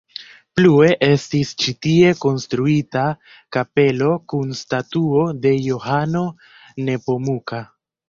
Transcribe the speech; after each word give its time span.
Plue 0.59 0.87
estis 1.07 1.51
ĉi 1.63 1.73
tie 1.87 2.15
konstruita 2.23 3.05
kapelo 3.59 4.11
kun 4.35 4.59
statuo 4.65 5.29
de 5.47 5.55
Johano 5.71 6.27
Nepomuka. 6.91 7.67